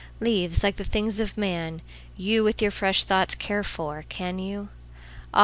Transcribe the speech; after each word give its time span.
Leáves, 0.19 0.61
líke 0.63 0.77
the 0.77 0.83
things 0.83 1.19
of 1.19 1.37
man, 1.37 1.79
youWith 2.19 2.59
your 2.59 2.71
fresh 2.71 3.03
thoughts 3.03 3.35
care 3.35 3.63
for, 3.63 4.03
can 4.09 4.39
you? 4.39 4.69
Áh! 5.31 5.39